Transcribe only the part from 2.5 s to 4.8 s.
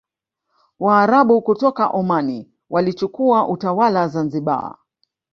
walichukua utawala Zanzibar